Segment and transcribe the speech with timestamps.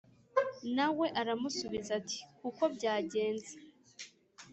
[0.75, 1.95] Na we aramusubiza
[2.39, 3.53] kuko byajyenze